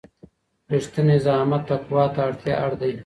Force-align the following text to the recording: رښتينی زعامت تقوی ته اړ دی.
رښتينی 0.73 1.17
زعامت 1.25 1.63
تقوی 1.69 2.05
ته 2.45 2.51
اړ 2.63 2.71
دی. 2.81 2.91